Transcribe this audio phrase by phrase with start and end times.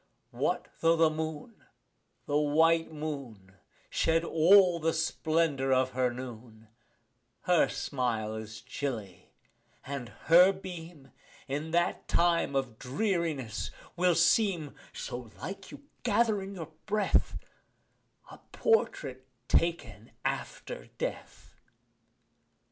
[0.31, 1.63] What tho' the moon
[2.25, 3.51] the white moon
[3.91, 6.69] Shed all the splendour of her noon,
[7.41, 9.35] Her smile is chilly,
[9.85, 11.11] and her beam,
[11.47, 17.37] In that time of dreariness, will seem (So like you gather in your breath)
[18.31, 21.53] A portrait taken after death.